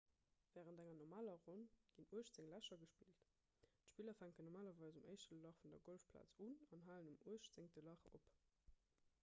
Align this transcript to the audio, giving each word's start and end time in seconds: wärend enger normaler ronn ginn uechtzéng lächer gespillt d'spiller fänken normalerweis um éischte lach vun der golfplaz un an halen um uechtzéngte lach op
wärend 0.53 0.79
enger 0.83 0.93
normaler 0.99 1.35
ronn 1.47 1.65
ginn 1.97 2.07
uechtzéng 2.19 2.47
lächer 2.53 2.79
gespillt 2.85 3.27
d'spiller 3.65 4.17
fänken 4.21 4.49
normalerweis 4.51 4.97
um 5.01 5.05
éischte 5.13 5.39
lach 5.43 5.59
vun 5.65 5.75
der 5.75 5.85
golfplaz 5.89 6.33
un 6.47 6.55
an 6.79 6.87
halen 6.89 7.11
um 7.13 7.29
uechtzéngte 7.35 7.85
lach 7.91 8.09
op 8.21 8.33